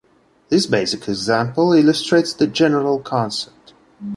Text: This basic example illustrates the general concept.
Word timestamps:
This 0.49 0.65
basic 0.65 1.07
example 1.07 1.73
illustrates 1.73 2.33
the 2.33 2.47
general 2.47 2.97
concept. 2.99 3.73